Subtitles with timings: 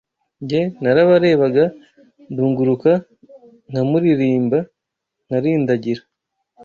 [0.49, 1.65] Jye nararebaga
[2.31, 2.91] ndunguruka
[3.69, 4.59] Nkamuririmba
[5.25, 6.01] nkarindagira